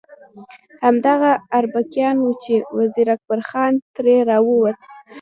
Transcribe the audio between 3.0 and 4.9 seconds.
اکبر خان ترې راووت.